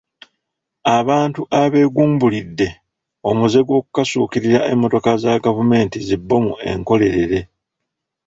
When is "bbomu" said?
6.21-6.53